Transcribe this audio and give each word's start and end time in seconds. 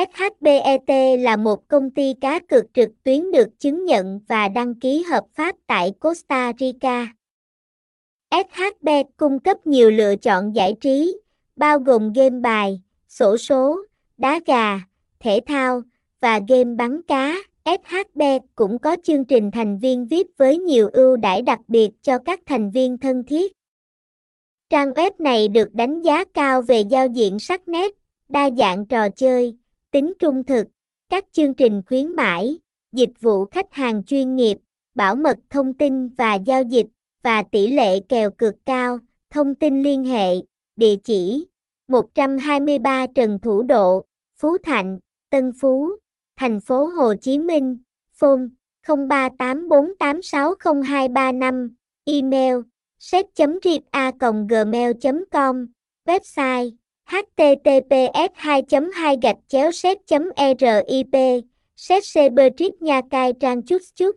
SHBET 0.00 1.18
là 1.20 1.36
một 1.36 1.68
công 1.68 1.90
ty 1.90 2.14
cá 2.20 2.38
cược 2.38 2.64
trực 2.74 2.90
tuyến 3.02 3.30
được 3.30 3.48
chứng 3.58 3.84
nhận 3.84 4.20
và 4.28 4.48
đăng 4.48 4.74
ký 4.74 5.02
hợp 5.02 5.24
pháp 5.34 5.56
tại 5.66 5.92
Costa 6.00 6.52
Rica. 6.58 7.06
SHBet 8.30 9.06
cung 9.16 9.40
cấp 9.40 9.66
nhiều 9.66 9.90
lựa 9.90 10.16
chọn 10.16 10.56
giải 10.56 10.74
trí, 10.80 11.20
bao 11.56 11.78
gồm 11.78 12.12
game 12.12 12.40
bài, 12.40 12.82
sổ 13.08 13.36
số, 13.36 13.76
đá 14.18 14.40
gà, 14.46 14.80
thể 15.20 15.40
thao 15.46 15.82
và 16.20 16.40
game 16.48 16.74
bắn 16.74 17.02
cá. 17.02 17.34
SHBet 17.64 18.42
cũng 18.54 18.78
có 18.78 18.96
chương 19.02 19.24
trình 19.24 19.50
thành 19.50 19.78
viên 19.78 20.06
VIP 20.06 20.26
với 20.36 20.58
nhiều 20.58 20.88
ưu 20.92 21.16
đãi 21.16 21.42
đặc 21.42 21.60
biệt 21.68 21.90
cho 22.02 22.18
các 22.18 22.40
thành 22.46 22.70
viên 22.70 22.98
thân 22.98 23.24
thiết. 23.24 23.52
Trang 24.70 24.90
web 24.90 25.10
này 25.18 25.48
được 25.48 25.74
đánh 25.74 26.02
giá 26.02 26.24
cao 26.24 26.62
về 26.62 26.80
giao 26.80 27.06
diện 27.06 27.38
sắc 27.38 27.68
nét, 27.68 27.94
đa 28.28 28.50
dạng 28.50 28.86
trò 28.86 29.08
chơi, 29.08 29.56
tính 29.90 30.12
trung 30.18 30.44
thực, 30.44 30.66
các 31.08 31.24
chương 31.32 31.54
trình 31.54 31.82
khuyến 31.86 32.16
mãi, 32.16 32.58
dịch 32.92 33.20
vụ 33.20 33.44
khách 33.44 33.72
hàng 33.72 34.04
chuyên 34.04 34.36
nghiệp, 34.36 34.58
bảo 34.94 35.16
mật 35.16 35.38
thông 35.50 35.74
tin 35.74 36.08
và 36.08 36.34
giao 36.34 36.62
dịch, 36.62 36.86
và 37.22 37.42
tỷ 37.42 37.66
lệ 37.66 38.00
kèo 38.00 38.30
cược 38.30 38.54
cao. 38.66 38.98
Thông 39.30 39.54
tin 39.54 39.82
liên 39.82 40.04
hệ, 40.04 40.34
địa 40.76 40.96
chỉ 41.04 41.46
123 41.88 43.06
Trần 43.14 43.38
Thủ 43.38 43.62
Độ, 43.62 44.04
Phú 44.36 44.58
Thạnh, 44.58 44.98
Tân 45.30 45.52
Phú, 45.60 45.90
thành 46.36 46.60
phố 46.60 46.84
Hồ 46.84 47.14
Chí 47.14 47.38
Minh, 47.38 47.78
phone 48.12 48.42
0384860235, 48.86 51.70
email 52.04 52.56
sét.ripa.gmail.com, 52.98 55.66
website 56.06 56.70
https 57.10 58.30
2 58.36 58.62
2 58.94 59.16
gạch 59.22 59.36
chéo 59.48 59.72
set 59.72 59.98
rip 60.88 61.06
sét 61.76 62.04
nha 62.80 63.00
cai 63.10 63.32
trang 63.40 63.62
chút 63.62 63.82
chút. 63.94 64.16